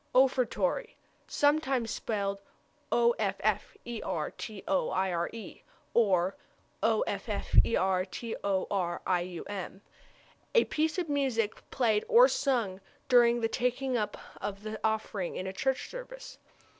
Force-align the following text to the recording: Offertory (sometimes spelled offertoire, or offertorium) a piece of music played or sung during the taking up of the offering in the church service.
Offertory 0.15 0.97
(sometimes 1.27 1.91
spelled 1.91 2.39
offertoire, 2.91 4.31
or 4.65 4.93
offertorium) 6.83 9.71
a 10.55 10.63
piece 10.71 10.97
of 10.97 11.07
music 11.07 11.69
played 11.69 12.03
or 12.07 12.27
sung 12.27 12.81
during 13.07 13.41
the 13.41 13.47
taking 13.47 13.95
up 13.95 14.17
of 14.41 14.63
the 14.63 14.79
offering 14.83 15.35
in 15.35 15.45
the 15.45 15.53
church 15.53 15.87
service. 15.87 16.39